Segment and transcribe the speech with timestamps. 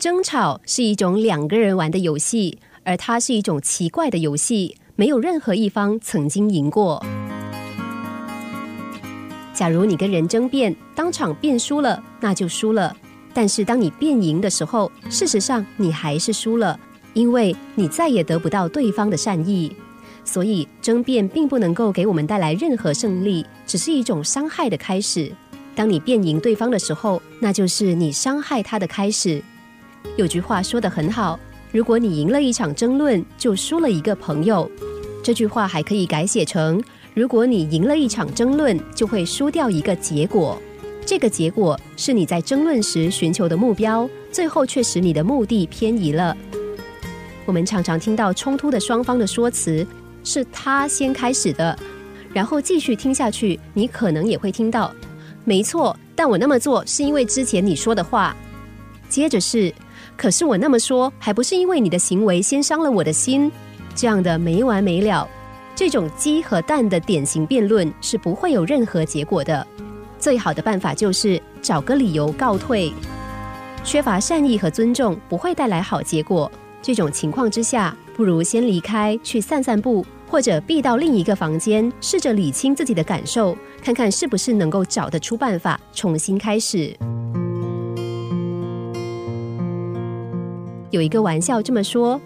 [0.00, 7.04] 争吵是一种两个人玩的游戏，而它是一种奇怪的游戏，没有任何一方曾经赢过。
[9.52, 12.96] 假如你跟人争辩，当场辩输了，那就输了。
[13.34, 16.80] 但是当你辩赢的时候，事实上你还是输了，
[17.12, 19.70] 因为你再也得不到对方的善意。
[20.24, 25.30] 所以争辩并不能够给我们带来任何胜利，只是一种伤害的开始。
[25.74, 29.42] 当你辩赢对方的时候，那就是你伤害他的开始。
[30.16, 31.38] 有句话说得很好：
[31.72, 34.70] 如果你赢了一场争论，就输了一个朋友。
[35.22, 36.82] 这句话还可以改写成：
[37.14, 40.60] 如果你赢了一场争论，就会输掉一个结果。
[41.06, 46.36] 这个结果是你在争论时寻求的目标，最后却使你的目的偏移了。
[47.46, 49.86] 我们常常听到冲突的双方的说辞。
[50.22, 51.78] 是他先开始的，
[52.34, 54.94] 然后继续听下去，你可能也会听到，
[55.46, 55.96] 没错。
[56.14, 58.36] 但我那么做是因为之前你说的话。
[59.10, 59.70] 接着是，
[60.16, 63.52] 可是我那么说还不是因为你的行为先伤了我的心。
[63.94, 65.28] 这样的没完没了，
[65.74, 69.66] 这种鸡和蛋的典型辩论是不会有任何结果的。
[70.18, 72.90] 最好的办法就是找个理由告退。
[73.84, 76.50] 缺乏善意和尊重不会带来好结果。
[76.80, 77.94] 这种情况之下。
[78.16, 86.94] 不如先离开，去散散步，或者避到另一个房间，试着理清自己的感受，看看是不是能够找得出办法，重新开始。
[90.90, 92.20] 有一个玩笑这么说：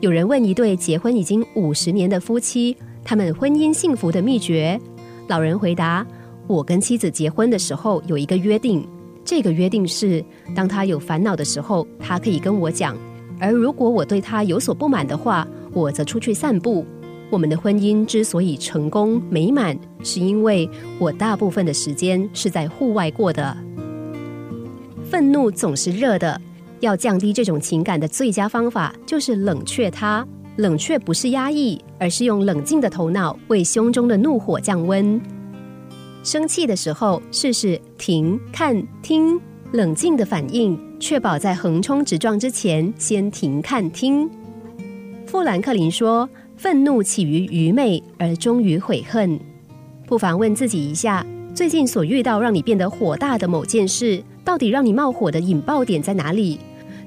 [0.00, 4.78] 有人问一对结婚已经五十年的夫妻，他们婚姻幸福的秘诀。
[5.26, 6.06] 老人回答：
[6.46, 8.86] 我跟妻子结婚的时候有一个约定，
[9.24, 10.22] 这个约定是，
[10.54, 12.96] 当他有烦恼的时候，他可以跟我讲。
[13.38, 16.84] 而如果我对他有所不满的话，我则出去散步。
[17.30, 20.68] 我们的婚姻之所以成功美满，是因为
[20.98, 23.56] 我大部分的时间是在户外过的。
[25.08, 26.40] 愤怒总是热的，
[26.80, 30.26] 要降低这种情感的最佳方法就是冷却它。
[30.56, 35.18] 冷却不是压抑，而是用冷静的头脑为胸中的怒火降温。
[36.22, 39.40] 生气的时候，试试停、看、听。
[39.72, 44.28] 冷静的反应，确保在横冲直撞之前先停看听。
[45.24, 46.28] 富兰克林说
[46.58, 49.38] ：“愤怒起于愚昧，而终于悔恨。”
[50.06, 51.24] 不妨问自己一下：
[51.54, 56.58] 最近所遇到让你变得火大的某件事，到底让你冒火的引爆点在哪里？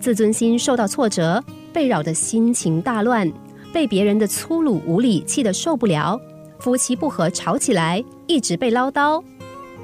[0.00, 1.42] 自尊心受到挫折，
[1.72, 3.30] 被扰得心情大乱，
[3.72, 6.20] 被别人的粗鲁无礼气得受不了，
[6.58, 9.22] 夫妻不和吵起来，一直被唠叨。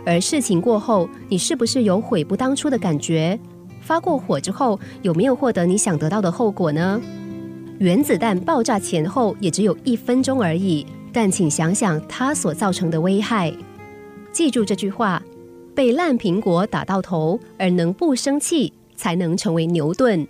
[0.06, 3.38] 而事情过后，你是不是有悔不当初的感觉？
[3.80, 7.00] 发过火之后，有没有获得你想得到的后果呢？
[7.78, 13.52] 原子弹爆炸前后也只有一分钟而已，但请想想它所造成的危害。
[14.30, 15.22] 记住这句话：
[15.74, 20.26] 被烂苹果打到头，而能不生气，才能成为牛顿。